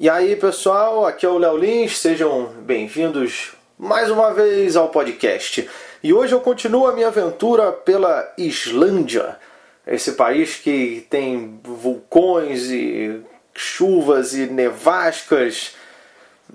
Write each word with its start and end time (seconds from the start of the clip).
E 0.00 0.08
aí 0.08 0.36
pessoal, 0.36 1.04
aqui 1.04 1.26
é 1.26 1.28
o 1.28 1.38
Léo 1.38 1.56
Lins, 1.56 1.98
sejam 1.98 2.52
bem-vindos 2.60 3.54
mais 3.76 4.08
uma 4.08 4.32
vez 4.32 4.76
ao 4.76 4.90
podcast. 4.90 5.68
E 6.00 6.14
hoje 6.14 6.32
eu 6.32 6.40
continuo 6.40 6.86
a 6.86 6.92
minha 6.92 7.08
aventura 7.08 7.72
pela 7.72 8.32
Islândia, 8.38 9.36
esse 9.84 10.12
país 10.12 10.54
que 10.54 11.04
tem 11.10 11.58
vulcões 11.64 12.70
e 12.70 13.20
chuvas 13.52 14.34
e 14.34 14.46
nevascas 14.46 15.74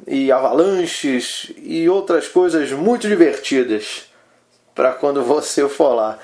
e 0.08 0.32
avalanches 0.32 1.52
e 1.58 1.90
outras 1.90 2.30
coisas 2.30 2.72
muito 2.72 3.10
divertidas 3.10 4.10
para 4.74 4.94
quando 4.94 5.22
você 5.22 5.68
for 5.68 5.94
lá. 5.94 6.18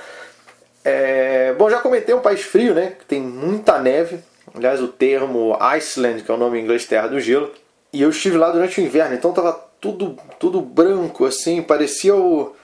É... 0.85 1.53
Bom, 1.57 1.69
já 1.69 1.81
comentei 1.81 2.15
um 2.15 2.21
país 2.21 2.43
frio, 2.43 2.73
né? 2.73 2.93
Que 2.97 3.03
tem 3.03 3.19
muita 3.19 3.77
neve. 3.77 4.23
Aliás, 4.53 4.81
o 4.81 4.87
termo 4.87 5.57
Iceland, 5.59 6.23
que 6.23 6.31
é 6.31 6.33
o 6.33 6.37
nome 6.37 6.59
em 6.59 6.63
inglês 6.63 6.85
Terra 6.85 7.07
do 7.07 7.19
Gelo. 7.19 7.51
E 7.91 8.01
eu 8.01 8.09
estive 8.09 8.37
lá 8.37 8.51
durante 8.51 8.79
o 8.79 8.83
inverno, 8.83 9.15
então 9.15 9.33
tava 9.33 9.53
tudo, 9.81 10.17
tudo 10.39 10.61
branco, 10.61 11.25
assim, 11.25 11.61
parecia 11.61 12.15
o. 12.15 12.55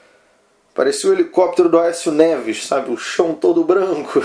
Parecia 0.74 1.08
o 1.08 1.12
helicóptero 1.12 1.68
do 1.70 1.78
Aécio 1.78 2.12
Neves, 2.12 2.66
sabe? 2.66 2.90
O 2.92 2.98
chão 2.98 3.34
todo 3.34 3.64
branco. 3.64 4.22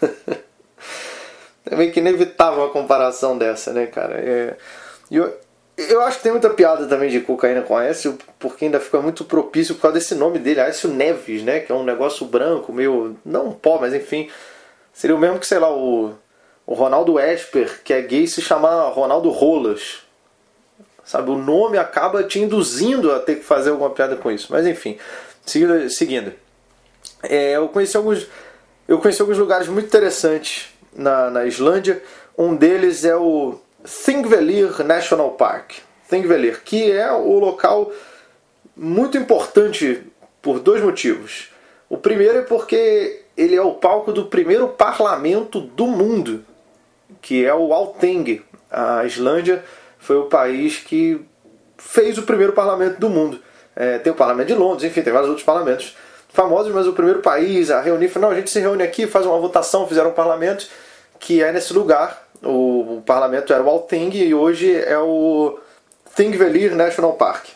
é 1.66 1.74
meio 1.74 1.90
que 1.90 1.98
inevitável 1.98 2.60
uma 2.60 2.70
comparação 2.70 3.36
dessa, 3.36 3.72
né, 3.72 3.86
cara? 3.86 4.14
É... 4.14 4.56
Eu, 5.10 5.36
eu 5.76 6.00
acho 6.02 6.18
que 6.18 6.22
tem 6.22 6.30
muita 6.30 6.50
piada 6.50 6.86
também 6.86 7.10
de 7.10 7.20
cocaína 7.20 7.62
com 7.62 7.76
Aécio, 7.76 8.16
porque 8.38 8.66
ainda 8.66 8.78
fica 8.78 9.00
muito 9.00 9.24
propício 9.24 9.74
por 9.74 9.82
causa 9.82 9.98
desse 9.98 10.14
nome 10.14 10.38
dele, 10.38 10.60
Aécio 10.60 10.88
Neves, 10.88 11.42
né? 11.42 11.58
Que 11.60 11.72
é 11.72 11.74
um 11.74 11.84
negócio 11.84 12.24
branco, 12.26 12.72
meio. 12.72 13.16
não 13.24 13.48
um 13.48 13.52
pó, 13.52 13.78
mas 13.80 13.92
enfim. 13.92 14.30
Seria 14.92 15.16
o 15.16 15.18
mesmo 15.18 15.38
que, 15.40 15.46
sei 15.46 15.58
lá, 15.58 15.70
o 15.70 16.14
o 16.68 16.74
Ronaldo 16.74 17.18
Esper, 17.18 17.80
que 17.82 17.94
é 17.94 18.02
gay, 18.02 18.26
se 18.26 18.42
chamar 18.42 18.90
Ronaldo 18.90 19.30
Rolas. 19.30 20.00
Sabe, 21.02 21.30
o 21.30 21.38
nome 21.38 21.78
acaba 21.78 22.22
te 22.22 22.40
induzindo 22.40 23.10
a 23.10 23.18
ter 23.18 23.36
que 23.36 23.42
fazer 23.42 23.70
alguma 23.70 23.88
piada 23.88 24.16
com 24.16 24.30
isso. 24.30 24.48
Mas 24.50 24.66
enfim, 24.66 24.98
seguindo. 25.46 25.88
seguindo. 25.88 26.34
É, 27.22 27.52
eu, 27.52 27.68
conheci 27.68 27.96
alguns, 27.96 28.26
eu 28.86 28.98
conheci 28.98 29.22
alguns 29.22 29.38
lugares 29.38 29.66
muito 29.66 29.86
interessantes 29.86 30.68
na, 30.94 31.30
na 31.30 31.46
Islândia. 31.46 32.02
Um 32.36 32.54
deles 32.54 33.02
é 33.02 33.16
o 33.16 33.58
Thingvellir 34.04 34.84
National 34.84 35.30
Park. 35.30 35.76
Thingvellir, 36.06 36.62
que 36.62 36.92
é 36.92 37.10
o 37.10 37.38
local 37.38 37.90
muito 38.76 39.16
importante 39.16 40.02
por 40.42 40.60
dois 40.60 40.82
motivos. 40.82 41.48
O 41.88 41.96
primeiro 41.96 42.40
é 42.40 42.42
porque 42.42 43.22
ele 43.38 43.56
é 43.56 43.62
o 43.62 43.72
palco 43.72 44.12
do 44.12 44.26
primeiro 44.26 44.68
parlamento 44.68 45.62
do 45.62 45.86
mundo 45.86 46.44
que 47.20 47.44
é 47.44 47.54
o 47.54 47.72
Althing. 47.72 48.42
A 48.70 49.04
Islândia 49.04 49.64
foi 49.98 50.16
o 50.16 50.24
país 50.24 50.78
que 50.78 51.20
fez 51.76 52.18
o 52.18 52.22
primeiro 52.22 52.52
parlamento 52.52 52.98
do 52.98 53.08
mundo. 53.08 53.40
É, 53.74 53.98
tem 53.98 54.12
o 54.12 54.16
parlamento 54.16 54.48
de 54.48 54.54
Londres, 54.54 54.84
enfim, 54.84 55.02
tem 55.02 55.12
vários 55.12 55.28
outros 55.28 55.46
parlamentos 55.46 55.96
famosos, 56.28 56.72
mas 56.74 56.86
o 56.86 56.92
primeiro 56.92 57.20
país 57.20 57.70
a 57.70 57.80
reunir, 57.80 58.10
não, 58.18 58.30
a 58.30 58.34
gente 58.34 58.50
se 58.50 58.60
reúne 58.60 58.82
aqui, 58.82 59.06
faz 59.06 59.24
uma 59.24 59.38
votação, 59.38 59.86
fizeram 59.86 60.10
um 60.10 60.14
parlamento 60.14 60.66
que 61.18 61.42
é 61.42 61.52
nesse 61.52 61.72
lugar. 61.72 62.26
O, 62.42 62.98
o 62.98 63.02
parlamento 63.04 63.52
era 63.52 63.62
o 63.62 63.68
Althing 63.68 64.10
e 64.14 64.34
hoje 64.34 64.74
é 64.74 64.98
o 64.98 65.58
Thingvellir 66.14 66.74
National 66.74 67.14
Park. 67.14 67.46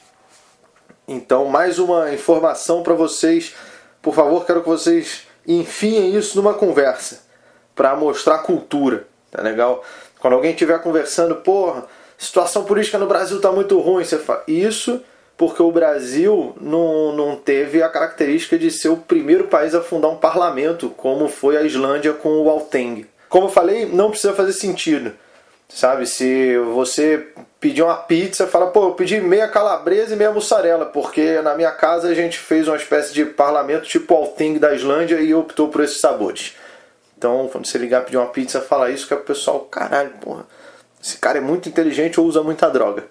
Então, 1.06 1.44
mais 1.46 1.78
uma 1.78 2.12
informação 2.12 2.82
para 2.82 2.94
vocês. 2.94 3.54
Por 4.00 4.14
favor, 4.14 4.46
quero 4.46 4.62
que 4.62 4.68
vocês 4.68 5.26
enfiem 5.46 6.16
isso 6.16 6.36
numa 6.36 6.54
conversa 6.54 7.22
para 7.74 7.96
mostrar 7.96 8.38
cultura. 8.38 9.06
Tá 9.32 9.42
legal? 9.42 9.82
Quando 10.20 10.34
alguém 10.34 10.52
estiver 10.52 10.78
conversando, 10.80 11.36
porra, 11.36 11.86
situação 12.18 12.64
política 12.64 12.98
no 12.98 13.06
Brasil 13.06 13.40
tá 13.40 13.50
muito 13.50 13.80
ruim, 13.80 14.04
você 14.04 14.18
fala, 14.18 14.44
isso 14.46 15.02
porque 15.38 15.62
o 15.62 15.72
Brasil 15.72 16.54
não, 16.60 17.16
não 17.16 17.34
teve 17.34 17.82
a 17.82 17.88
característica 17.88 18.58
de 18.58 18.70
ser 18.70 18.90
o 18.90 18.98
primeiro 18.98 19.44
país 19.44 19.74
a 19.74 19.80
fundar 19.80 20.08
um 20.08 20.16
parlamento, 20.16 20.90
como 20.90 21.28
foi 21.28 21.56
a 21.56 21.62
Islândia 21.62 22.12
com 22.12 22.28
o 22.42 22.50
Alteng. 22.50 23.06
Como 23.28 23.46
eu 23.46 23.50
falei, 23.50 23.86
não 23.86 24.10
precisa 24.10 24.34
fazer 24.34 24.52
sentido. 24.52 25.12
Sabe, 25.66 26.06
se 26.06 26.58
você 26.74 27.28
pedir 27.58 27.82
uma 27.82 27.96
pizza, 27.96 28.46
fala, 28.46 28.66
pô, 28.66 28.88
eu 28.88 28.92
pedi 28.92 29.18
meia 29.22 29.48
calabresa 29.48 30.12
e 30.12 30.16
meia 30.18 30.30
mussarela, 30.30 30.84
porque 30.84 31.40
na 31.40 31.54
minha 31.54 31.70
casa 31.70 32.08
a 32.08 32.14
gente 32.14 32.38
fez 32.38 32.68
uma 32.68 32.76
espécie 32.76 33.14
de 33.14 33.24
parlamento 33.24 33.88
tipo 33.88 34.14
Alting 34.14 34.58
da 34.58 34.74
Islândia 34.74 35.16
e 35.16 35.32
optou 35.32 35.68
por 35.68 35.82
esses 35.82 35.98
sabores. 35.98 36.54
Então, 37.22 37.48
quando 37.52 37.68
você 37.68 37.78
ligar 37.78 38.04
pedir 38.04 38.16
uma 38.16 38.26
pizza, 38.26 38.60
fala 38.60 38.90
isso 38.90 39.06
que 39.06 39.14
é 39.14 39.16
o 39.16 39.20
pessoal, 39.20 39.60
caralho, 39.60 40.10
porra, 40.20 40.44
esse 41.00 41.18
cara 41.18 41.38
é 41.38 41.40
muito 41.40 41.68
inteligente 41.68 42.18
ou 42.18 42.26
usa 42.26 42.42
muita 42.42 42.68
droga. 42.68 43.04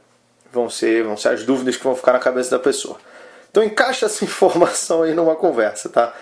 Vão 0.52 0.70
ser, 0.70 1.02
vão 1.06 1.16
ser 1.16 1.30
as 1.30 1.46
dúvidas 1.46 1.78
que 1.78 1.84
vão 1.86 1.96
ficar 1.96 2.12
na 2.12 2.20
cabeça 2.20 2.52
da 2.52 2.60
pessoa. 2.60 2.98
Então 3.50 3.64
encaixa 3.64 4.08
essa 4.08 4.22
informação 4.28 5.04
aí 5.04 5.14
numa 5.14 5.34
conversa, 5.34 5.88
tá? 5.88 6.14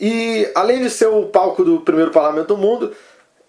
E 0.00 0.48
além 0.54 0.82
de 0.82 0.88
ser 0.88 1.08
o 1.08 1.26
palco 1.26 1.64
do 1.64 1.80
primeiro 1.80 2.12
parlamento 2.12 2.54
do 2.54 2.56
mundo, 2.56 2.94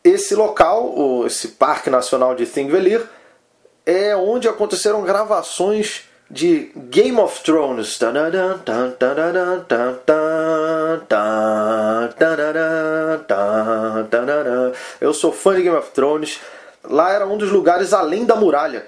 esse 0.03 0.33
local, 0.33 1.23
esse 1.27 1.49
Parque 1.49 1.91
Nacional 1.91 2.33
de 2.33 2.47
Thingvellir, 2.47 3.05
é 3.85 4.15
onde 4.15 4.47
aconteceram 4.47 5.03
gravações 5.03 6.09
de 6.29 6.71
Game 6.75 7.19
of 7.19 7.43
Thrones. 7.43 7.97
Eu 14.99 15.13
sou 15.13 15.31
fã 15.31 15.55
de 15.55 15.63
Game 15.63 15.77
of 15.77 15.91
Thrones. 15.91 16.39
Lá 16.83 17.11
era 17.11 17.25
um 17.25 17.37
dos 17.37 17.51
lugares 17.51 17.93
além 17.93 18.25
da 18.25 18.35
muralha. 18.35 18.85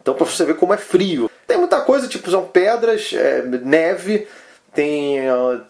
Então 0.00 0.14
para 0.14 0.24
você 0.24 0.44
ver 0.44 0.56
como 0.56 0.74
é 0.74 0.76
frio. 0.76 1.30
Tem 1.46 1.58
muita 1.58 1.80
coisa, 1.80 2.08
tipo, 2.08 2.30
são 2.30 2.46
pedras, 2.46 3.10
é, 3.12 3.42
neve, 3.42 4.28
tem, 4.74 5.18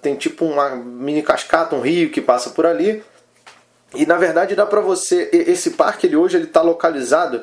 tem 0.03 0.17
tipo 0.17 0.45
uma 0.45 0.71
mini 0.71 1.23
cascata, 1.23 1.77
um 1.77 1.81
rio 1.81 2.11
que 2.11 2.21
passa 2.21 2.51
por 2.51 2.67
ali. 2.67 3.03
E 3.95 4.05
na 4.05 4.17
verdade 4.17 4.55
dá 4.55 4.67
para 4.67 4.81
você. 4.81 5.31
Esse 5.33 5.71
parque 5.71 6.07
ele 6.07 6.17
hoje 6.17 6.37
ele 6.37 6.45
está 6.45 6.61
localizado 6.61 7.43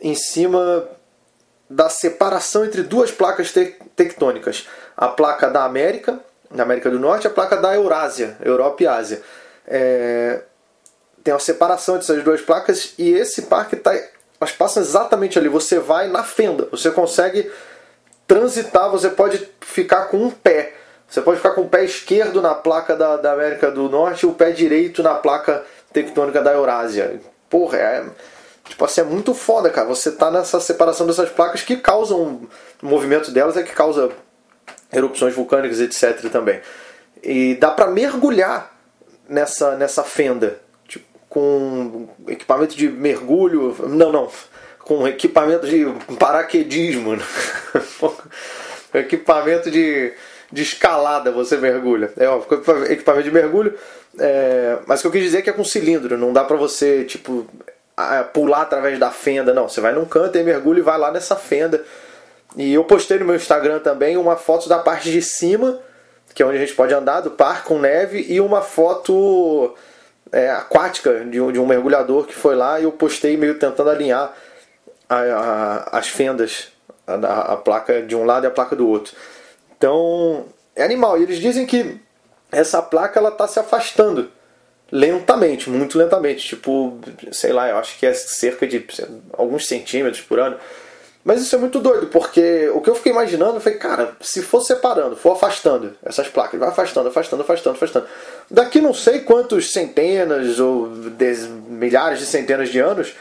em 0.00 0.14
cima 0.14 0.88
da 1.68 1.88
separação 1.88 2.64
entre 2.64 2.82
duas 2.82 3.10
placas 3.10 3.52
te 3.52 3.76
tectônicas: 3.96 4.68
a 4.96 5.08
placa 5.08 5.48
da 5.48 5.64
América, 5.64 6.20
da 6.54 6.62
América 6.62 6.90
do 6.90 6.98
Norte, 6.98 7.26
a 7.26 7.30
placa 7.30 7.56
da 7.56 7.74
Eurásia, 7.74 8.36
Europa 8.42 8.82
e 8.82 8.86
Ásia. 8.86 9.22
É... 9.66 10.42
Tem 11.22 11.32
uma 11.32 11.40
separação 11.40 11.96
entre 11.96 12.04
essas 12.10 12.22
duas 12.22 12.40
placas 12.40 12.94
e 12.98 13.10
esse 13.12 13.42
parque 13.42 13.76
está. 13.76 13.94
Elas 14.40 14.52
passam 14.52 14.82
exatamente 14.82 15.38
ali. 15.38 15.48
Você 15.48 15.78
vai 15.78 16.08
na 16.08 16.22
fenda, 16.22 16.68
você 16.70 16.90
consegue 16.90 17.50
transitar, 18.26 18.90
você 18.90 19.08
pode 19.08 19.48
ficar 19.60 20.06
com 20.06 20.18
um 20.18 20.30
pé. 20.30 20.74
Você 21.08 21.20
pode 21.20 21.38
ficar 21.38 21.52
com 21.52 21.62
o 21.62 21.68
pé 21.68 21.84
esquerdo 21.84 22.42
na 22.42 22.54
placa 22.54 22.96
da, 22.96 23.16
da 23.16 23.32
América 23.32 23.70
do 23.70 23.88
Norte 23.88 24.24
e 24.24 24.28
o 24.28 24.32
pé 24.32 24.50
direito 24.50 25.02
na 25.02 25.14
placa 25.14 25.64
tectônica 25.92 26.42
da 26.42 26.52
Eurásia. 26.52 27.20
Porra, 27.48 27.78
é 27.78 28.04
Tipo 28.64 28.84
assim, 28.84 29.02
é 29.02 29.04
muito 29.04 29.34
foda, 29.34 29.70
cara. 29.70 29.86
Você 29.86 30.10
tá 30.10 30.30
nessa 30.30 30.58
separação 30.58 31.06
dessas 31.06 31.28
placas 31.28 31.62
que 31.62 31.76
causam. 31.76 32.48
O 32.82 32.86
movimento 32.86 33.30
delas 33.30 33.56
é 33.56 33.62
que 33.62 33.72
causa 33.72 34.10
erupções 34.94 35.34
vulcânicas, 35.34 35.80
etc. 35.80 36.30
também. 36.30 36.60
E 37.22 37.54
dá 37.54 37.70
para 37.70 37.86
mergulhar 37.86 38.74
nessa, 39.28 39.76
nessa 39.76 40.02
fenda. 40.02 40.60
Tipo, 40.86 41.06
com 41.28 42.08
equipamento 42.28 42.76
de 42.76 42.88
mergulho. 42.88 43.76
Não, 43.88 44.12
não. 44.12 44.28
Com 44.80 45.06
equipamento 45.08 45.66
de 45.66 45.86
paraquedismo. 46.18 47.18
equipamento 48.92 49.70
de, 49.70 50.12
de 50.52 50.62
escalada 50.62 51.32
você 51.32 51.56
mergulha. 51.56 52.12
É 52.16 52.28
ó, 52.28 52.42
equipamento 52.88 53.24
de 53.24 53.30
mergulho. 53.30 53.74
É, 54.18 54.78
mas 54.86 55.00
o 55.00 55.02
que 55.02 55.06
eu 55.08 55.12
quis 55.12 55.22
dizer 55.22 55.38
é 55.38 55.42
que 55.42 55.50
é 55.50 55.52
com 55.52 55.64
cilindro. 55.64 56.18
Não 56.18 56.32
dá 56.32 56.44
pra 56.44 56.56
você, 56.56 57.04
tipo 57.04 57.46
pular 58.32 58.62
através 58.62 58.98
da 58.98 59.10
fenda, 59.10 59.54
não. 59.54 59.68
Você 59.68 59.80
vai 59.80 59.92
num 59.92 60.04
canto 60.04 60.36
e 60.36 60.42
mergulha 60.42 60.80
e 60.80 60.82
vai 60.82 60.98
lá 60.98 61.10
nessa 61.10 61.36
fenda. 61.36 61.84
E 62.56 62.72
eu 62.72 62.84
postei 62.84 63.18
no 63.18 63.24
meu 63.24 63.34
Instagram 63.34 63.80
também 63.80 64.16
uma 64.16 64.36
foto 64.36 64.68
da 64.68 64.78
parte 64.78 65.10
de 65.10 65.20
cima, 65.20 65.80
que 66.34 66.42
é 66.42 66.46
onde 66.46 66.56
a 66.56 66.60
gente 66.60 66.74
pode 66.74 66.94
andar, 66.94 67.20
do 67.20 67.30
parque 67.30 67.68
com 67.68 67.78
neve, 67.78 68.24
e 68.28 68.40
uma 68.40 68.62
foto 68.62 69.74
é, 70.32 70.50
aquática 70.50 71.24
de 71.24 71.40
um, 71.40 71.52
de 71.52 71.58
um, 71.58 71.66
mergulhador 71.66 72.26
que 72.26 72.34
foi 72.34 72.56
lá 72.56 72.80
e 72.80 72.84
eu 72.84 72.92
postei 72.92 73.36
meio 73.36 73.58
tentando 73.58 73.90
alinhar 73.90 74.34
a, 75.08 75.16
a, 75.16 75.98
as 75.98 76.08
fendas, 76.08 76.72
a, 77.06 77.52
a 77.52 77.56
placa 77.56 78.02
de 78.02 78.16
um 78.16 78.24
lado 78.24 78.44
e 78.44 78.46
a 78.46 78.50
placa 78.50 78.74
do 78.74 78.88
outro. 78.88 79.14
Então, 79.76 80.46
é 80.74 80.82
animal. 80.82 81.18
E 81.18 81.22
eles 81.22 81.38
dizem 81.38 81.66
que 81.66 82.00
essa 82.50 82.80
placa 82.82 83.18
ela 83.18 83.28
está 83.28 83.46
se 83.46 83.58
afastando 83.58 84.30
lentamente, 84.90 85.68
muito 85.68 85.98
lentamente, 85.98 86.46
tipo, 86.46 86.98
sei 87.32 87.52
lá, 87.52 87.68
eu 87.68 87.78
acho 87.78 87.98
que 87.98 88.06
é 88.06 88.14
cerca 88.14 88.66
de 88.66 88.86
alguns 89.32 89.66
centímetros 89.66 90.22
por 90.22 90.38
ano. 90.38 90.56
Mas 91.24 91.40
isso 91.40 91.56
é 91.56 91.58
muito 91.58 91.80
doido, 91.80 92.08
porque 92.08 92.68
o 92.74 92.82
que 92.82 92.90
eu 92.90 92.94
fiquei 92.94 93.10
imaginando 93.10 93.58
foi, 93.58 93.76
cara, 93.76 94.14
se 94.20 94.42
for 94.42 94.60
separando, 94.60 95.16
for 95.16 95.32
afastando 95.32 95.96
essas 96.04 96.28
placas, 96.28 96.60
vai 96.60 96.68
afastando, 96.68 97.08
afastando, 97.08 97.42
afastando, 97.42 97.76
afastando. 97.76 98.06
Daqui 98.50 98.78
não 98.78 98.92
sei 98.92 99.20
quantos 99.20 99.72
centenas 99.72 100.60
ou 100.60 100.86
milhares 101.66 102.18
de 102.18 102.26
centenas 102.26 102.68
de 102.68 102.78
anos, 102.78 103.14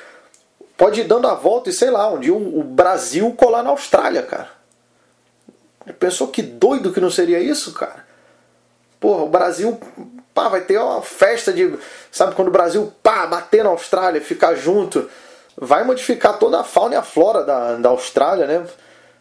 pode 0.76 1.00
ir 1.00 1.06
dando 1.06 1.30
a 1.30 1.34
volta 1.34 1.70
e 1.70 1.74
sei 1.74 1.90
lá, 1.90 2.12
um 2.12 2.20
dia 2.20 2.34
o 2.34 2.62
Brasil 2.62 3.32
colar 3.38 3.64
na 3.64 3.70
Austrália, 3.70 4.22
cara. 4.22 4.50
Pensou 5.98 6.28
que 6.28 6.42
doido 6.42 6.92
que 6.92 7.00
não 7.00 7.10
seria 7.10 7.40
isso, 7.40 7.74
cara? 7.74 8.06
Porra, 9.00 9.24
o 9.24 9.30
Brasil 9.30 9.80
pá, 10.34 10.50
vai 10.50 10.62
ter 10.62 10.78
uma 10.78 11.02
festa 11.02 11.54
de. 11.54 11.74
Sabe 12.12 12.36
quando 12.36 12.50
o 12.50 12.52
Brasil 12.52 12.92
pá, 13.02 13.26
bater 13.28 13.64
na 13.64 13.70
Austrália, 13.70 14.20
ficar 14.20 14.56
junto 14.56 15.10
vai 15.58 15.84
modificar 15.84 16.38
toda 16.40 16.60
a 16.60 16.64
fauna 16.64 16.96
e 16.96 16.98
a 16.98 17.04
flora 17.04 17.44
da, 17.44 17.76
da 17.76 17.90
Austrália, 17.90 18.46
né? 18.46 18.66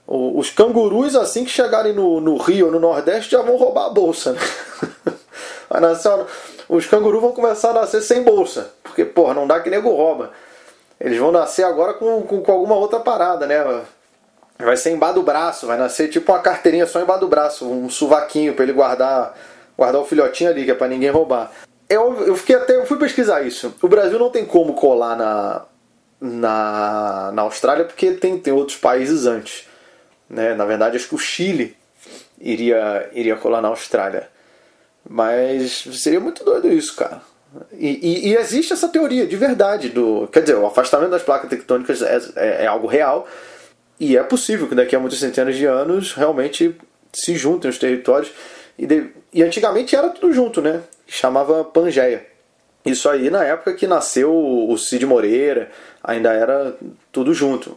Os 0.06 0.50
cangurus, 0.50 1.14
assim 1.14 1.44
que 1.44 1.50
chegarem 1.50 1.93
no, 1.93 2.20
no 2.20 2.37
Rio 2.37 2.70
no 2.70 2.81
Nordeste, 2.81 3.31
já 3.31 3.40
vão 3.40 3.56
roubar 3.56 3.87
a 3.87 3.90
bolsa. 3.90 4.32
Né? 4.32 4.40
os 6.69 6.87
cangurus 6.87 7.20
vão 7.20 7.32
começar 7.32 7.70
a 7.70 7.75
nascer 7.75 8.02
sem 8.02 8.23
bolsa. 8.23 8.73
Porque, 8.82 9.05
porra, 9.05 9.32
não 9.32 9.46
dá 9.46 9.61
que 9.61 9.70
nego 9.70 9.90
rouba. 9.90 10.32
Eles 11.00 11.19
vão 11.19 11.32
nascer 11.32 11.64
agora 11.64 11.94
com, 11.94 12.23
com, 12.23 12.43
com 12.43 12.52
alguma 12.52 12.75
outra 12.75 13.00
parada, 13.00 13.46
né? 13.46 13.82
Vai 14.58 14.76
ser 14.76 14.90
embaixo 14.90 15.14
do 15.14 15.23
braço, 15.23 15.67
vai 15.67 15.78
nascer 15.78 16.08
tipo 16.08 16.31
uma 16.31 16.40
carteirinha 16.40 16.87
só 16.87 17.00
embaixo 17.00 17.20
do 17.20 17.28
braço, 17.28 17.69
um 17.69 17.88
suvaquinho 17.88 18.55
para 18.55 18.64
ele 18.64 18.73
guardar, 18.73 19.37
guardar 19.76 20.00
o 20.00 20.05
filhotinho 20.05 20.50
ali, 20.50 20.64
que 20.64 20.70
é 20.70 20.75
para 20.75 20.88
ninguém 20.88 21.11
roubar. 21.11 21.50
Eu, 21.88 22.26
eu 22.26 22.37
fiquei 22.37 22.56
até, 22.56 22.76
eu 22.76 22.87
fui 22.87 22.99
pesquisar 22.99 23.43
isso. 23.43 23.75
O 23.82 23.88
Brasil 23.88 24.19
não 24.19 24.31
tem 24.31 24.44
como 24.44 24.75
colar 24.75 25.17
na, 25.17 25.62
na, 26.22 27.32
na 27.34 27.42
Austrália 27.42 27.84
porque 27.84 28.12
tem, 28.12 28.38
tem 28.38 28.52
outros 28.52 28.78
países 28.78 29.26
antes. 29.26 29.66
Né? 30.30 30.54
Na 30.54 30.64
verdade, 30.64 30.96
acho 30.96 31.08
que 31.08 31.16
o 31.16 31.19
Chile 31.19 31.76
iria, 32.40 33.10
iria 33.12 33.36
colar 33.36 33.60
na 33.60 33.69
Austrália. 33.69 34.28
Mas 35.08 35.84
seria 35.94 36.20
muito 36.20 36.44
doido 36.44 36.72
isso, 36.72 36.94
cara. 36.94 37.20
E, 37.72 37.88
e, 37.88 38.28
e, 38.28 38.36
existe 38.36 38.72
essa 38.72 38.88
teoria 38.88 39.26
de 39.26 39.36
verdade 39.36 39.88
do. 39.88 40.28
Quer 40.28 40.40
dizer, 40.40 40.54
o 40.54 40.64
afastamento 40.64 41.10
das 41.10 41.22
placas 41.22 41.50
tectônicas 41.50 42.00
é, 42.00 42.19
é, 42.36 42.64
é, 42.64 42.66
algo 42.66 42.86
real. 42.86 43.26
E 43.98 44.16
é 44.16 44.22
possível 44.22 44.68
que 44.68 44.75
daqui 44.75 44.96
a 44.96 45.00
muitas 45.00 45.18
centenas 45.18 45.56
de 45.56 45.66
anos 45.66 46.14
realmente 46.14 46.75
se 47.12 47.34
juntem 47.34 47.68
os 47.68 47.78
territórios. 47.78 48.32
E, 48.78 48.86
de, 48.86 49.10
e 49.34 49.42
antigamente 49.42 49.94
era 49.94 50.08
tudo 50.08 50.32
junto, 50.32 50.62
né? 50.62 50.82
Chamava 51.06 51.64
Pangeia. 51.64 52.31
Isso 52.84 53.08
aí 53.08 53.31
na 53.31 53.44
época 53.44 53.75
que 53.75 53.87
nasceu 53.87 54.34
o 54.34 54.76
Cid 54.76 55.06
Moreira, 55.06 55.70
ainda 56.02 56.32
era 56.32 56.76
tudo 57.12 57.32
junto. 57.32 57.76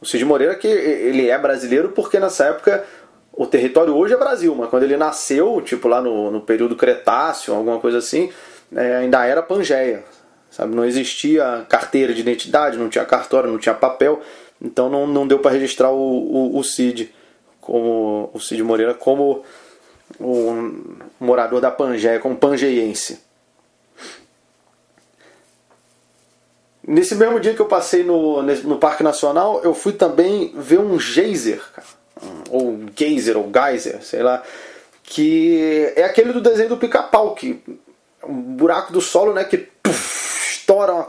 O 0.00 0.06
Cid 0.06 0.24
Moreira 0.24 0.54
que 0.54 0.66
ele 0.66 1.28
é 1.28 1.38
brasileiro 1.38 1.90
porque 1.90 2.18
nessa 2.18 2.44
época 2.46 2.84
o 3.32 3.46
território 3.46 3.96
hoje 3.96 4.12
é 4.12 4.18
Brasil, 4.18 4.54
mas 4.54 4.68
quando 4.68 4.82
ele 4.82 4.96
nasceu, 4.96 5.62
tipo 5.62 5.88
lá 5.88 6.02
no, 6.02 6.30
no 6.30 6.40
período 6.40 6.76
Cretáceo, 6.76 7.54
alguma 7.54 7.78
coisa 7.78 7.98
assim, 7.98 8.30
é, 8.74 8.96
ainda 8.96 9.24
era 9.24 9.42
Pangeia. 9.42 10.04
Sabe? 10.50 10.74
Não 10.74 10.84
existia 10.84 11.64
carteira 11.68 12.12
de 12.12 12.20
identidade, 12.20 12.76
não 12.76 12.88
tinha 12.88 13.04
cartório, 13.04 13.50
não 13.50 13.58
tinha 13.58 13.74
papel, 13.74 14.20
então 14.60 14.90
não, 14.90 15.06
não 15.06 15.26
deu 15.26 15.38
para 15.38 15.52
registrar 15.52 15.90
o, 15.90 15.96
o, 15.96 16.58
o, 16.58 16.64
Cid, 16.64 17.14
como, 17.60 18.30
o 18.34 18.40
Cid 18.40 18.62
Moreira 18.62 18.92
como 18.92 19.44
o 20.18 20.74
morador 21.20 21.60
da 21.60 21.70
Pangeia, 21.70 22.18
como 22.18 22.36
pangeiense. 22.36 23.29
Nesse 26.90 27.14
mesmo 27.14 27.38
dia 27.38 27.54
que 27.54 27.60
eu 27.60 27.66
passei 27.66 28.02
no, 28.02 28.42
no 28.42 28.76
Parque 28.76 29.04
Nacional, 29.04 29.60
eu 29.62 29.72
fui 29.72 29.92
também 29.92 30.52
ver 30.56 30.80
um 30.80 30.98
geyser, 30.98 31.62
ou 32.50 32.80
geyser, 32.96 33.38
ou 33.38 33.48
geyser, 33.48 34.02
sei 34.02 34.24
lá, 34.24 34.42
que 35.04 35.92
é 35.94 36.02
aquele 36.02 36.32
do 36.32 36.40
desenho 36.40 36.70
do 36.70 36.76
pica-pau, 36.76 37.32
que 37.36 37.62
um 38.24 38.34
buraco 38.56 38.92
do 38.92 39.00
solo, 39.00 39.32
né, 39.32 39.44
que 39.44 39.56
puff, 39.56 40.56
estoura, 40.56 41.06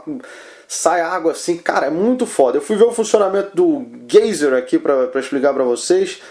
sai 0.68 1.00
água 1.00 1.32
assim, 1.32 1.56
cara, 1.56 1.88
é 1.88 1.90
muito 1.90 2.26
foda. 2.26 2.58
Eu 2.58 2.62
fui 2.62 2.76
ver 2.76 2.84
o 2.84 2.92
funcionamento 2.92 3.50
do 3.52 3.84
geyser 4.06 4.54
aqui 4.54 4.78
para 4.78 5.10
explicar 5.18 5.52
para 5.52 5.64
vocês. 5.64 6.22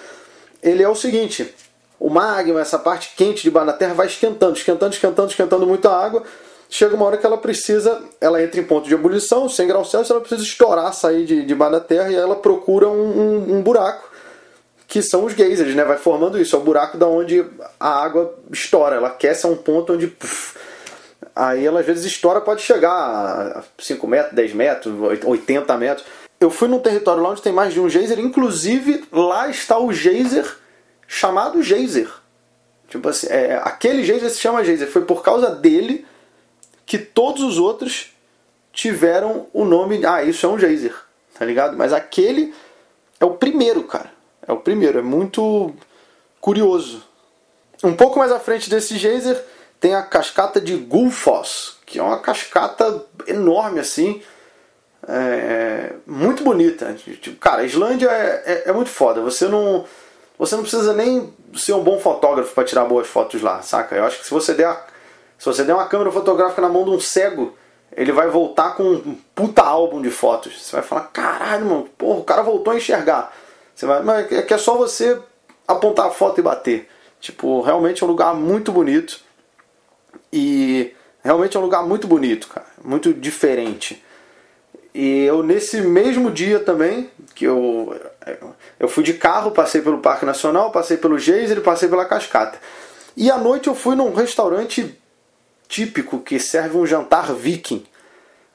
Ele 0.64 0.82
é 0.82 0.88
o 0.88 0.96
seguinte, 0.96 1.54
o 2.00 2.10
magma, 2.10 2.62
essa 2.62 2.80
parte 2.80 3.12
quente 3.18 3.44
debaixo 3.44 3.68
da 3.68 3.74
terra, 3.74 3.96
vai 3.96 4.08
esquentando, 4.08 4.54
esquentando, 4.54 4.94
esquentando, 4.94 5.30
esquentando 5.30 5.68
muita 5.68 5.92
água 5.92 6.24
chega 6.72 6.96
uma 6.96 7.06
hora 7.06 7.18
que 7.18 7.26
ela 7.26 7.38
precisa, 7.38 8.02
ela 8.22 8.42
entra 8.42 8.62
em 8.62 8.64
ponto 8.64 8.88
de 8.88 8.94
ebulição, 8.94 9.50
100 9.50 9.68
graus 9.68 9.92
Celsius, 9.92 10.10
ela 10.10 10.22
precisa 10.22 10.42
estourar, 10.42 10.94
sair 10.94 11.26
de, 11.26 11.46
de 11.46 11.54
da 11.54 11.82
terra 11.82 12.10
e 12.10 12.16
ela 12.16 12.38
procura 12.38 12.88
um, 12.88 13.20
um, 13.20 13.58
um, 13.58 13.62
buraco, 13.62 14.10
que 14.88 15.02
são 15.02 15.26
os 15.26 15.34
geysers, 15.34 15.76
né? 15.76 15.84
Vai 15.84 15.98
formando 15.98 16.40
isso, 16.40 16.56
é 16.56 16.60
o 16.60 16.62
buraco 16.62 16.98
da 16.98 17.08
onde 17.08 17.46
a 17.78 17.90
água 18.02 18.34
estoura, 18.50 18.96
ela 18.96 19.10
aquece 19.10 19.46
a 19.46 19.50
um 19.50 19.58
ponto 19.58 19.94
onde. 19.94 20.08
Puff, 20.08 20.58
aí 21.36 21.66
ela 21.66 21.82
às 21.82 21.86
vezes 21.86 22.06
estoura, 22.06 22.40
pode 22.40 22.62
chegar 22.62 22.90
a 22.90 23.64
5 23.78 24.08
metros, 24.08 24.34
10 24.34 24.54
metros, 24.54 24.94
80 25.26 25.78
metros. 25.78 26.08
Eu 26.40 26.50
fui 26.50 26.70
num 26.70 26.80
território 26.80 27.22
lá 27.22 27.30
onde 27.32 27.42
tem 27.42 27.52
mais 27.52 27.74
de 27.74 27.82
um 27.82 27.90
geyser, 27.90 28.18
inclusive 28.18 29.04
lá 29.12 29.50
está 29.50 29.78
o 29.78 29.92
geyser 29.92 30.46
chamado 31.06 31.62
geyser. 31.62 32.10
Tipo 32.88 33.10
assim, 33.10 33.28
é, 33.30 33.62
aquele 33.62 34.04
geyser 34.06 34.30
se 34.30 34.40
chama 34.40 34.64
geyser, 34.64 34.90
foi 34.90 35.04
por 35.04 35.22
causa 35.22 35.50
dele 35.52 36.06
que 36.92 36.98
todos 36.98 37.42
os 37.42 37.58
outros 37.58 38.10
tiveram 38.74 39.48
o 39.54 39.64
nome. 39.64 40.06
Ah, 40.06 40.24
isso 40.24 40.46
é 40.46 40.50
um 40.50 40.60
geyser, 40.60 40.94
tá 41.40 41.46
ligado? 41.46 41.78
Mas 41.78 41.94
aquele 41.94 42.54
é 43.18 43.24
o 43.24 43.32
primeiro, 43.32 43.86
cara. 43.86 44.12
É 44.46 44.52
o 44.52 44.58
primeiro, 44.58 45.00
é 45.00 45.02
muito 45.02 45.74
curioso. 46.42 47.02
Um 47.82 47.96
pouco 47.96 48.20
mais 48.20 48.30
à 48.30 48.42
frente 48.42 48.70
desse 48.70 48.98
geyser 48.98 49.42
tem 49.80 49.96
a 49.96 50.02
cascata 50.02 50.60
de 50.60 50.76
Gullfoss, 50.76 51.78
que 51.86 51.98
é 51.98 52.04
uma 52.04 52.20
cascata 52.20 53.06
enorme 53.26 53.80
assim. 53.80 54.22
É, 55.08 55.94
muito 56.06 56.44
bonita. 56.44 56.94
Tipo, 56.96 57.38
cara, 57.38 57.62
a 57.62 57.66
Islândia 57.66 58.10
é, 58.10 58.44
é, 58.46 58.64
é, 58.66 58.74
muito 58.74 58.90
foda. 58.90 59.22
Você 59.22 59.48
não, 59.48 59.86
você 60.38 60.56
não 60.58 60.64
precisa 60.64 60.92
nem 60.94 61.34
ser 61.56 61.72
um 61.72 61.84
bom 61.86 61.98
fotógrafo 62.02 62.54
para 62.54 62.66
tirar 62.66 62.84
boas 62.84 63.08
fotos 63.08 63.42
lá, 63.42 63.62
saca? 63.62 63.96
Eu 63.96 64.04
acho 64.04 64.20
que 64.20 64.26
se 64.26 64.32
você 64.32 64.54
der 64.54 64.68
a 64.68 64.91
se 65.42 65.46
você 65.46 65.64
der 65.64 65.74
uma 65.74 65.88
câmera 65.88 66.12
fotográfica 66.12 66.62
na 66.62 66.70
mão 66.70 66.84
de 66.84 66.92
um 66.92 67.00
cego, 67.00 67.58
ele 67.98 68.12
vai 68.12 68.28
voltar 68.28 68.76
com 68.76 68.84
um 68.84 69.18
puta 69.34 69.64
álbum 69.64 70.00
de 70.00 70.12
fotos. 70.12 70.62
Você 70.62 70.76
vai 70.76 70.84
falar, 70.84 71.06
caralho, 71.12 71.66
mano, 71.66 71.90
porra, 71.98 72.20
o 72.20 72.24
cara 72.24 72.44
voltou 72.44 72.72
a 72.72 72.78
enxergar. 72.78 73.36
Você 73.74 73.88
vai, 73.88 74.04
mas 74.04 74.32
é 74.32 74.44
que 74.44 74.54
é 74.54 74.58
só 74.60 74.78
você 74.78 75.20
apontar 75.68 76.06
a 76.06 76.12
foto 76.12 76.40
e 76.40 76.44
bater. 76.44 76.88
Tipo, 77.20 77.60
realmente 77.62 78.04
é 78.04 78.06
um 78.06 78.10
lugar 78.10 78.36
muito 78.36 78.72
bonito. 78.72 79.20
E 80.32 80.94
realmente 81.24 81.58
é 81.58 81.60
um 81.60 81.64
lugar 81.64 81.88
muito 81.88 82.06
bonito, 82.06 82.48
cara. 82.48 82.68
Muito 82.86 83.12
diferente. 83.12 84.06
E 84.94 85.24
eu 85.24 85.42
nesse 85.42 85.82
mesmo 85.82 86.30
dia 86.30 86.60
também, 86.60 87.10
que 87.34 87.46
eu, 87.46 88.00
eu 88.80 88.88
fui 88.88 89.04
de 89.04 89.16
carro, 89.16 89.50
passei 89.50 89.82
pelo 89.82 90.02
Parque 90.02 90.24
Nacional, 90.24 90.72
passei 90.72 90.98
pelo 90.98 91.18
Geyser 91.18 91.58
e 91.58 91.62
passei 91.62 91.90
pela 91.90 92.06
Cascata. 92.06 92.60
E 93.18 93.32
à 93.32 93.40
noite 93.40 93.68
eu 93.68 93.74
fui 93.74 93.96
num 93.96 94.14
restaurante 94.14 95.01
típico 95.72 96.20
que 96.20 96.38
serve 96.38 96.78
um 96.78 96.86
jantar 96.86 97.34
viking. 97.34 97.86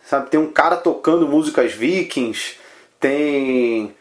Sabe, 0.05 0.29
tem 0.29 0.39
um 0.39 0.53
cara 0.53 0.77
tocando 0.77 1.27
músicas 1.27 1.73
vikings, 1.73 2.57
tem 3.01 3.95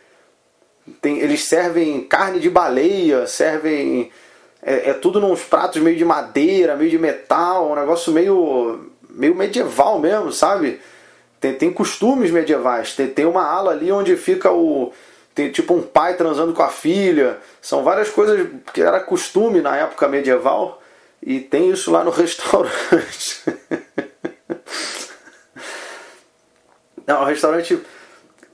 tem 1.02 1.20
eles 1.20 1.46
servem 1.46 2.04
carne 2.04 2.40
de 2.40 2.50
baleia, 2.50 3.26
servem 3.26 4.12
é, 4.62 4.92
é 4.92 4.94
tudo 4.94 5.20
nos 5.20 5.42
pratos 5.44 5.82
meio 5.82 5.96
de 5.96 6.06
madeira, 6.06 6.76
meio 6.76 6.92
de 6.92 7.00
metal, 7.00 7.72
um 7.72 7.76
negócio 7.76 8.12
meio 8.12 8.92
meio 9.10 9.34
medieval 9.34 9.98
mesmo, 9.98 10.32
sabe? 10.32 10.80
Tem, 11.40 11.54
tem 11.54 11.72
costumes 11.72 12.30
medievais. 12.32 12.96
Tem, 12.96 13.08
tem 13.08 13.26
uma 13.26 13.44
ala 13.44 13.72
ali 13.72 13.92
onde 13.92 14.18
fica 14.18 14.52
o. 14.52 14.92
Tem 15.34 15.50
tipo 15.52 15.74
um 15.74 15.82
pai 15.82 16.16
transando 16.16 16.54
com 16.54 16.64
a 16.64 16.70
filha. 16.70 17.38
São 17.62 17.84
várias 17.84 18.10
coisas 18.10 18.48
que 18.74 18.82
era 18.82 19.00
costume 19.00 19.62
na 19.62 19.76
época 19.78 20.08
medieval. 20.08 20.82
E 21.26 21.40
tem 21.40 21.72
isso 21.72 21.92
lá 21.92 22.04
no 22.04 22.12
restaurante. 22.12 23.42
não, 27.08 27.24
o 27.24 27.26
restaurante 27.26 27.82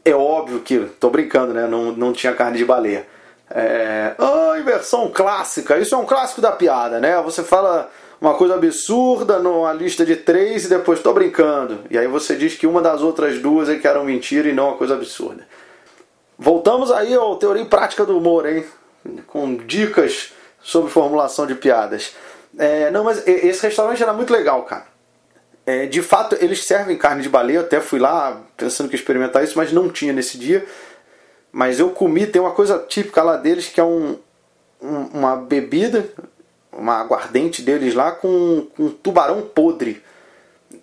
é 0.05 0.15
óbvio 0.15 0.61
que, 0.61 0.79
tô 0.97 1.09
brincando, 1.09 1.53
né? 1.53 1.67
Não, 1.67 1.91
não 1.91 2.13
tinha 2.13 2.33
carne 2.33 2.57
de 2.57 2.63
baleia. 2.63 3.05
É, 3.49 4.15
oh, 4.17 4.55
inversão 4.55 5.11
clássica, 5.13 5.77
isso 5.77 5.93
é 5.93 5.97
um 5.97 6.05
clássico 6.05 6.39
da 6.39 6.53
piada, 6.53 7.01
né? 7.01 7.21
Você 7.23 7.43
fala 7.43 7.91
uma 8.21 8.35
coisa 8.35 8.55
absurda 8.55 9.39
numa 9.39 9.73
lista 9.73 10.05
de 10.05 10.15
três 10.15 10.63
e 10.63 10.69
depois 10.69 11.01
tô 11.01 11.11
brincando. 11.11 11.79
E 11.89 11.97
aí 11.97 12.07
você 12.07 12.37
diz 12.37 12.55
que 12.55 12.65
uma 12.65 12.81
das 12.81 13.01
outras 13.01 13.37
duas 13.39 13.67
é 13.67 13.75
que 13.75 13.87
eram 13.87 14.05
mentira 14.05 14.47
e 14.47 14.53
não 14.53 14.69
uma 14.69 14.77
coisa 14.77 14.93
absurda. 14.93 15.45
Voltamos 16.39 16.89
aí 16.89 17.13
à 17.13 17.35
teoria 17.37 17.65
prática 17.65 18.05
do 18.05 18.17
humor, 18.17 18.47
hein? 18.47 18.63
Com 19.27 19.57
dicas 19.57 20.31
sobre 20.61 20.89
formulação 20.89 21.45
de 21.45 21.55
piadas. 21.55 22.13
É, 22.57 22.91
não, 22.91 23.03
mas 23.03 23.25
esse 23.27 23.63
restaurante 23.63 24.01
era 24.01 24.13
muito 24.13 24.33
legal, 24.33 24.63
cara. 24.63 24.85
É, 25.65 25.85
de 25.85 26.01
fato, 26.01 26.35
eles 26.39 26.63
servem 26.65 26.97
carne 26.97 27.21
de 27.21 27.29
baleia. 27.29 27.57
Eu 27.57 27.61
até 27.63 27.79
fui 27.79 27.99
lá 27.99 28.41
pensando 28.57 28.89
que 28.89 28.95
experimentar 28.95 29.43
isso, 29.43 29.57
mas 29.57 29.71
não 29.71 29.89
tinha 29.89 30.11
nesse 30.11 30.37
dia. 30.37 30.65
Mas 31.51 31.79
eu 31.79 31.89
comi, 31.89 32.25
tem 32.25 32.41
uma 32.41 32.51
coisa 32.51 32.79
típica 32.79 33.21
lá 33.23 33.37
deles 33.37 33.67
que 33.67 33.79
é 33.79 33.83
um, 33.83 34.17
um 34.81 34.97
uma 35.13 35.35
bebida, 35.35 36.09
uma 36.71 36.99
aguardente 36.99 37.61
deles 37.61 37.93
lá 37.93 38.11
com, 38.11 38.67
com 38.75 38.89
tubarão 38.89 39.41
podre. 39.41 40.01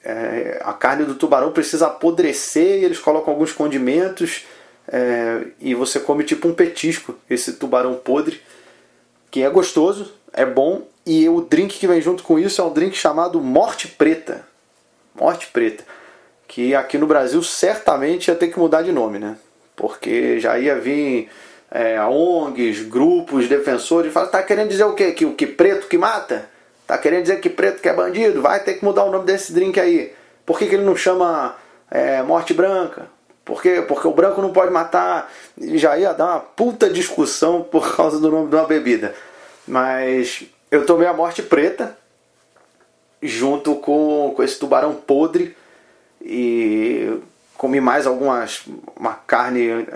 É, 0.05 0.61
a 0.63 0.73
carne 0.73 1.05
do 1.05 1.15
tubarão 1.15 1.51
precisa 1.51 1.87
apodrecer 1.87 2.81
e 2.81 2.85
eles 2.85 2.99
colocam 2.99 3.33
alguns 3.33 3.53
condimentos 3.53 4.47
é, 4.87 5.49
e 5.61 5.75
você 5.75 6.01
come 6.01 6.25
tipo 6.25 6.49
um 6.49 6.55
petisco, 6.55 7.15
esse 7.29 7.55
tubarão 7.55 7.95
podre, 7.95 8.41
que 9.31 9.43
é 9.43 9.51
gostoso, 9.51 10.13
é 10.33 10.45
bom 10.45 10.83
e 11.07 11.29
o 11.29 11.41
drink 11.41 11.79
que 11.79 11.87
vem 11.87 12.01
junto 12.01 12.23
com 12.23 12.39
isso 12.39 12.61
é 12.61 12.65
um 12.65 12.73
drink 12.73 12.97
chamado 12.97 13.41
Morte 13.41 13.89
Preta. 13.89 14.47
Morte 15.15 15.47
Preta. 15.47 15.83
Que 16.47 16.75
aqui 16.75 16.99
no 16.99 17.07
Brasil 17.07 17.43
certamente 17.43 18.29
ia 18.29 18.35
ter 18.35 18.49
que 18.49 18.59
mudar 18.59 18.83
de 18.83 18.93
nome, 18.93 19.19
né? 19.19 19.37
Porque 19.75 20.39
já 20.39 20.59
ia 20.59 20.79
vir 20.79 21.31
é, 21.71 21.99
ONGs, 22.03 22.83
grupos, 22.83 23.49
defensores, 23.49 24.13
falar, 24.13 24.27
tá 24.27 24.43
querendo 24.43 24.69
dizer 24.69 24.85
o 24.85 24.95
quê? 24.95 25.13
Que 25.13 25.25
o 25.25 25.35
que 25.35 25.47
preto 25.47 25.87
que 25.87 25.97
mata? 25.97 26.49
Tá 26.87 26.97
querendo 26.99 27.23
dizer 27.23 27.41
que 27.41 27.51
preto 27.51 27.81
que 27.81 27.89
é 27.89 27.93
bandido? 27.95 28.43
Vai 28.43 28.63
ter 28.63 28.75
que 28.75 28.85
mudar 28.85 29.05
o 29.05 29.11
nome 29.11 29.27
desse 29.27 29.53
drink 29.53 29.79
aí. 29.79 30.13
Por 30.45 30.59
que, 30.59 30.67
que 30.67 30.75
ele 30.75 30.85
não 30.85 30.97
chama 30.97 31.57
é, 31.91 32.23
Morte 32.23 32.55
Branca? 32.55 33.07
Por 33.49 33.63
quê? 33.63 33.83
Porque 33.89 34.07
o 34.07 34.13
branco 34.13 34.43
não 34.43 34.53
pode 34.53 34.71
matar. 34.71 35.33
Já 35.59 35.99
ia 35.99 36.13
dar 36.13 36.27
uma 36.27 36.41
puta 36.41 36.91
discussão 36.91 37.63
por 37.63 37.97
causa 37.97 38.21
do 38.21 38.31
nome 38.31 38.51
de 38.51 38.55
uma 38.55 38.67
bebida. 38.67 39.15
Mas 39.67 40.45
eu 40.71 40.85
tomei 40.85 41.09
a 41.09 41.15
morte 41.15 41.43
preta 41.43 41.97
junto 43.23 43.77
com, 43.77 44.35
com 44.37 44.43
esse 44.43 44.59
tubarão 44.59 44.93
podre 44.93 45.57
e 46.21 47.21
comi 47.57 47.81
mais 47.81 48.07
algumas 48.07 48.65
uma 48.95 49.15
carne 49.15 49.87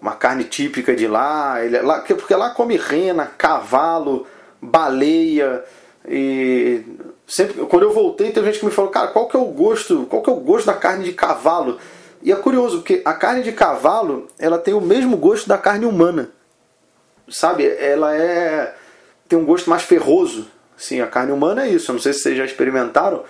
uma 0.00 0.16
carne 0.16 0.42
típica 0.42 0.96
de 0.96 1.06
lá, 1.06 1.64
ele, 1.64 1.80
lá 1.80 2.00
porque 2.00 2.34
lá 2.34 2.50
come 2.50 2.76
rena, 2.76 3.26
cavalo, 3.26 4.26
baleia 4.60 5.64
e 6.06 6.82
sempre 7.28 7.64
quando 7.66 7.84
eu 7.84 7.92
voltei 7.92 8.32
teve 8.32 8.46
gente 8.46 8.58
que 8.58 8.66
me 8.66 8.72
falou 8.72 8.90
cara 8.90 9.08
qual 9.08 9.28
que 9.28 9.36
é 9.36 9.40
o 9.40 9.46
gosto 9.46 10.04
qual 10.06 10.20
que 10.20 10.28
é 10.28 10.32
o 10.32 10.36
gosto 10.36 10.66
da 10.66 10.74
carne 10.74 11.04
de 11.04 11.12
cavalo 11.12 11.78
e 12.22 12.32
é 12.32 12.36
curioso 12.36 12.78
porque 12.78 13.02
a 13.04 13.12
carne 13.14 13.42
de 13.42 13.52
cavalo 13.52 14.28
ela 14.38 14.58
tem 14.58 14.74
o 14.74 14.80
mesmo 14.80 15.16
gosto 15.16 15.48
da 15.48 15.56
carne 15.56 15.86
humana 15.86 16.30
sabe 17.30 17.66
ela 17.66 18.14
é 18.14 18.74
tem 19.30 19.38
um 19.38 19.44
gosto 19.44 19.70
mais 19.70 19.84
ferroso. 19.84 20.48
Sim, 20.76 21.00
a 21.00 21.06
carne 21.06 21.30
humana 21.30 21.64
é 21.64 21.68
isso. 21.68 21.90
Eu 21.90 21.94
não 21.94 22.02
sei 22.02 22.12
se 22.12 22.20
vocês 22.20 22.36
já 22.36 22.44
experimentaram, 22.44 23.24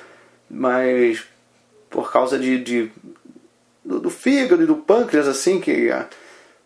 mas 0.49 1.23
por 1.91 2.11
causa 2.11 2.39
de, 2.39 2.59
de 2.59 2.91
do, 3.85 4.01
do, 4.01 4.09
fígado 4.09 4.63
e 4.63 4.67
do 4.67 4.77
pâncreas, 4.77 5.29
assim, 5.29 5.61
que 5.61 5.91
ah, 5.91 6.09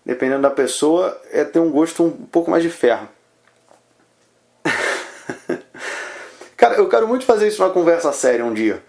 dependendo 0.07 0.43
da 0.43 0.50
pessoa, 0.50 1.21
é 1.33 1.43
ter 1.43 1.59
um 1.59 1.71
gosto 1.71 2.04
um 2.04 2.11
pouco 2.12 2.49
mais 2.49 2.62
de 2.62 2.71
ferro. 2.71 3.09
Cara, 6.57 6.76
eu 6.76 6.88
quero 6.88 7.09
muito 7.09 7.25
fazer 7.25 7.49
isso 7.49 7.61
numa 7.61 7.73
conversa 7.73 8.12
séria 8.12 8.45
um 8.45 8.54
dia. 8.54 8.81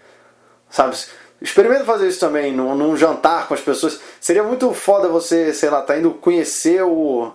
Sabe? 0.70 0.96
Experimenta 1.40 1.84
fazer 1.84 2.08
isso 2.08 2.20
também 2.20 2.52
num, 2.52 2.74
num 2.74 2.96
jantar 2.96 3.46
com 3.46 3.54
as 3.54 3.60
pessoas. 3.60 4.00
Seria 4.20 4.42
muito 4.42 4.72
foda 4.72 5.08
você, 5.08 5.52
sei 5.52 5.68
lá, 5.68 5.82
tá 5.82 5.96
indo 5.98 6.12
conhecer 6.12 6.82
o 6.82 7.32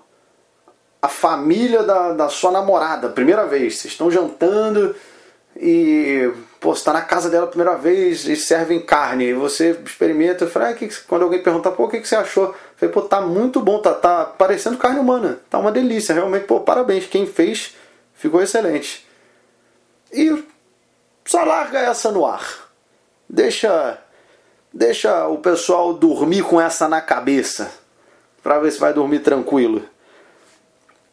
a 1.02 1.08
família 1.08 1.82
da, 1.82 2.14
da 2.14 2.30
sua 2.30 2.52
namorada, 2.52 3.10
primeira 3.10 3.46
vez. 3.46 3.78
Vocês 3.78 3.94
estão 3.94 4.12
jantando 4.12 4.96
e 5.56 6.32
pô, 6.60 6.76
você 6.76 6.84
tá 6.84 6.94
na 6.94 7.02
casa 7.02 7.30
dela 7.30 7.48
primeira 7.48 7.76
vez 7.76 8.26
e 8.26 8.36
servem 8.36 8.80
carne. 8.80 9.26
E 9.26 9.34
você 9.34 9.72
experimenta. 9.84 10.46
Fala, 10.46 10.70
ah, 10.70 10.74
que 10.74 10.88
que, 10.88 11.02
quando 11.02 11.24
alguém 11.24 11.42
perguntar, 11.42 11.72
pô, 11.72 11.86
o 11.86 11.90
que, 11.90 12.00
que 12.00 12.08
você 12.08 12.16
achou? 12.16 12.56
Falei, 12.76 12.94
pô, 12.94 13.02
tá 13.02 13.20
muito 13.20 13.60
bom, 13.60 13.80
tá, 13.80 13.94
tá 13.94 14.26
parecendo 14.26 14.78
carne 14.78 15.00
humana. 15.00 15.40
Tá 15.50 15.58
uma 15.58 15.72
delícia, 15.72 16.14
realmente, 16.14 16.46
pô, 16.46 16.60
parabéns. 16.60 17.08
Quem 17.08 17.26
fez 17.26 17.76
ficou 18.14 18.42
excelente. 18.42 19.08
E 20.14 20.44
só 21.26 21.44
larga 21.44 21.80
essa 21.80 22.12
no 22.12 22.26
ar. 22.26 22.61
Deixa, 23.34 23.98
deixa 24.74 25.26
o 25.30 25.38
pessoal 25.38 25.94
dormir 25.94 26.44
com 26.44 26.60
essa 26.60 26.90
na 26.90 27.00
cabeça. 27.00 27.72
Pra 28.44 28.60
ver 28.60 28.70
se 28.72 28.78
vai 28.78 28.94
dormir 28.94 29.20
tranquilo. 29.20 29.84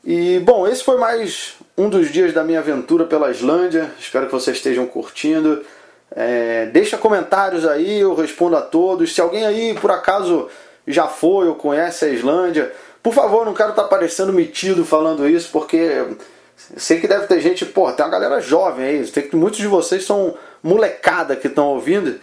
E 0.05 0.41
bom, 0.41 0.67
esse 0.67 0.83
foi 0.83 0.99
mais 0.99 1.55
um 1.77 1.89
dos 1.89 2.11
dias 2.11 2.33
da 2.33 2.43
minha 2.43 2.59
aventura 2.59 3.05
pela 3.05 3.31
Islândia. 3.31 3.93
Espero 4.01 4.27
que 4.27 4.33
vocês 4.33 4.57
estejam 4.57 4.85
curtindo. 4.85 5.65
É, 6.11 6.67
deixa 6.67 6.99
comentários 6.99 7.65
aí, 7.65 8.01
eu 8.01 8.17
respondo 8.17 8.57
a 8.57 8.63
todos. 8.63 9.15
Se 9.15 9.21
alguém 9.21 9.47
aí 9.47 9.75
por 9.75 9.93
acaso 9.93 10.49
já 10.89 11.07
foi 11.07 11.47
ou 11.47 11.55
conhece 11.55 12.05
a 12.05 12.09
Islândia, 12.09 12.73
por 13.01 13.15
favor, 13.15 13.47
não 13.47 13.55
quero 13.55 13.71
estar 13.71 13.85
parecendo 13.85 14.33
metido 14.33 14.85
falando 14.85 15.29
isso, 15.29 15.51
porque 15.53 16.05
sei 16.77 16.99
que 16.99 17.07
deve 17.07 17.29
ter 17.29 17.41
gente, 17.41 17.65
pô, 17.65 17.93
tem 17.93 18.05
uma 18.05 18.11
galera 18.11 18.41
jovem 18.41 18.85
aí, 18.85 19.07
tem 19.07 19.29
que 19.29 19.37
muitos 19.37 19.61
de 19.61 19.69
vocês 19.69 20.05
são 20.05 20.35
molecada 20.63 21.37
que 21.37 21.47
estão 21.47 21.69
ouvindo. 21.69 22.21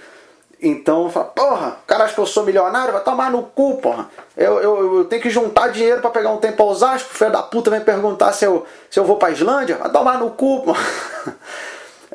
Então, 0.61 1.09
fala, 1.09 1.25
porra, 1.25 1.77
o 1.83 1.87
cara 1.87 2.05
acha 2.05 2.13
que 2.13 2.19
eu 2.19 2.25
sou 2.25 2.43
milionário, 2.43 2.93
vai 2.93 3.03
tomar 3.03 3.29
no 3.29 3.43
cu, 3.43 3.77
porra. 3.77 4.09
Eu, 4.35 4.59
eu, 4.59 4.97
eu 4.97 5.05
tenho 5.05 5.21
que 5.21 5.29
juntar 5.29 5.67
dinheiro 5.67 6.01
para 6.01 6.09
pegar 6.09 6.31
um 6.31 6.37
tempo 6.37 6.63
ao 6.63 6.69
Osasco, 6.69 7.11
o 7.13 7.17
filho 7.17 7.31
da 7.31 7.43
puta 7.43 7.69
vem 7.69 7.81
perguntar 7.81 8.31
se 8.33 8.45
eu, 8.45 8.65
se 8.89 8.99
eu 8.99 9.03
vou 9.03 9.17
pra 9.17 9.31
Islândia, 9.31 9.77
vai 9.77 9.91
tomar 9.91 10.17
no 10.17 10.31
cu, 10.31 10.61
porra. 10.63 10.83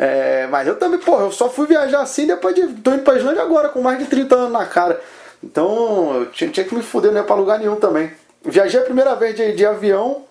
É, 0.02 0.46
mas 0.46 0.66
eu 0.66 0.78
também, 0.78 0.98
porra, 0.98 1.24
eu 1.24 1.32
só 1.32 1.50
fui 1.50 1.66
viajar 1.66 2.00
assim 2.00 2.26
depois 2.26 2.54
de. 2.54 2.66
tô 2.68 2.92
indo 2.92 3.02
pra 3.02 3.16
Islândia 3.16 3.42
agora, 3.42 3.68
com 3.68 3.82
mais 3.82 3.98
de 3.98 4.06
30 4.06 4.34
anos 4.34 4.52
na 4.52 4.64
cara. 4.64 4.98
Então, 5.44 6.14
eu 6.14 6.26
tinha, 6.30 6.48
tinha 6.48 6.64
que 6.64 6.74
me 6.74 6.82
fuder, 6.82 7.10
não 7.10 7.18
ia 7.18 7.24
pra 7.24 7.36
lugar 7.36 7.58
nenhum 7.58 7.76
também. 7.76 8.10
Viajei 8.42 8.80
a 8.80 8.84
primeira 8.84 9.14
vez 9.14 9.36
de, 9.36 9.52
de 9.52 9.66
avião, 9.66 10.24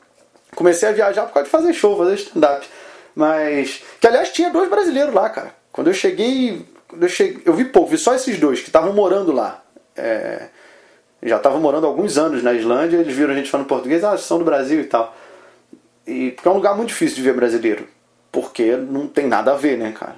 comecei 0.56 0.90
a 0.90 0.92
viajar 0.92 1.24
por 1.28 1.34
causa 1.34 1.46
de 1.46 1.52
fazer 1.52 1.74
show, 1.74 1.96
fazer 1.96 2.16
stand-up. 2.16 2.68
Mas. 3.14 3.84
Que 4.02 4.08
aliás 4.08 4.30
tinha 4.30 4.50
dois 4.50 4.68
brasileiros 4.70 5.14
lá, 5.14 5.30
cara. 5.30 5.54
Quando 5.80 5.88
eu 5.88 5.94
cheguei, 5.94 6.62
eu, 7.00 7.08
cheguei, 7.08 7.42
eu 7.46 7.54
vi 7.54 7.64
pouco, 7.64 7.92
vi 7.92 7.98
só 7.98 8.14
esses 8.14 8.38
dois 8.38 8.60
que 8.60 8.68
estavam 8.68 8.92
morando 8.92 9.32
lá. 9.32 9.64
É, 9.96 10.50
já 11.24 11.38
estavam 11.38 11.62
morando 11.62 11.88
alguns 11.88 12.18
anos 12.18 12.44
na 12.44 12.52
Islândia, 12.52 12.98
eles 12.98 13.16
viram 13.16 13.32
a 13.32 13.38
gente 13.38 13.50
falando 13.50 13.66
português, 13.66 14.04
ah, 14.04 14.18
são 14.18 14.40
do 14.40 14.44
Brasil 14.44 14.82
e 14.82 14.84
tal. 14.84 15.16
E 16.06 16.32
porque 16.32 16.50
é 16.50 16.52
um 16.52 16.56
lugar 16.56 16.76
muito 16.76 16.90
difícil 16.90 17.16
de 17.16 17.22
ver 17.22 17.34
brasileiro. 17.34 17.88
Porque 18.30 18.76
não 18.76 19.08
tem 19.08 19.26
nada 19.26 19.54
a 19.54 19.56
ver, 19.56 19.78
né, 19.78 19.94
cara? 19.98 20.18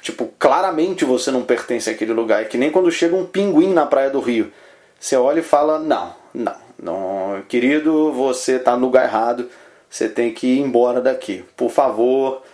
Tipo, 0.00 0.32
claramente 0.38 1.04
você 1.04 1.32
não 1.32 1.42
pertence 1.42 1.90
àquele 1.90 2.12
lugar. 2.12 2.42
É 2.42 2.44
que 2.44 2.56
nem 2.56 2.70
quando 2.70 2.88
chega 2.88 3.16
um 3.16 3.26
pinguim 3.26 3.74
na 3.74 3.86
praia 3.86 4.10
do 4.10 4.20
Rio. 4.20 4.52
Você 4.96 5.16
olha 5.16 5.40
e 5.40 5.42
fala, 5.42 5.80
não, 5.80 6.14
não, 6.32 6.56
não 6.80 7.42
querido, 7.48 8.12
você 8.12 8.58
está 8.58 8.76
no 8.76 8.86
lugar 8.86 9.06
errado, 9.06 9.48
você 9.88 10.08
tem 10.08 10.32
que 10.32 10.46
ir 10.46 10.60
embora 10.60 11.00
daqui. 11.00 11.44
Por 11.56 11.68
favor, 11.68 12.44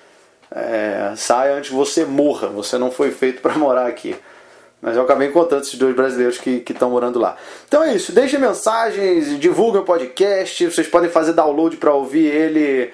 é, 0.50 1.12
saia 1.16 1.54
antes 1.54 1.70
que 1.70 1.76
você 1.76 2.04
morra. 2.04 2.48
Você 2.48 2.78
não 2.78 2.90
foi 2.90 3.10
feito 3.10 3.40
para 3.40 3.54
morar 3.58 3.86
aqui. 3.86 4.16
Mas 4.80 4.96
eu 4.96 5.02
acabei 5.02 5.28
encontrando 5.28 5.64
esses 5.64 5.78
dois 5.78 5.96
brasileiros 5.96 6.38
que 6.38 6.62
estão 6.68 6.90
morando 6.90 7.18
lá. 7.18 7.36
Então 7.66 7.82
é 7.82 7.94
isso. 7.94 8.12
Deixem 8.12 8.38
mensagens, 8.38 9.38
divulguem 9.40 9.80
o 9.80 9.84
podcast. 9.84 10.70
Vocês 10.70 10.86
podem 10.86 11.10
fazer 11.10 11.32
download 11.32 11.76
para 11.76 11.92
ouvir 11.92 12.26
ele 12.26 12.92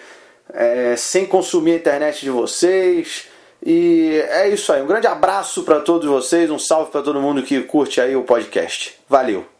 é, 0.54 0.94
sem 0.96 1.26
consumir 1.26 1.72
a 1.72 1.76
internet 1.76 2.20
de 2.20 2.30
vocês. 2.30 3.28
E 3.64 4.22
é 4.30 4.48
isso 4.48 4.72
aí. 4.72 4.82
Um 4.82 4.86
grande 4.86 5.06
abraço 5.06 5.62
para 5.64 5.80
todos 5.80 6.08
vocês. 6.08 6.50
Um 6.50 6.58
salve 6.58 6.90
para 6.90 7.02
todo 7.02 7.20
mundo 7.20 7.42
que 7.42 7.60
curte 7.62 8.00
aí 8.00 8.16
o 8.16 8.22
podcast. 8.22 8.98
Valeu! 9.08 9.51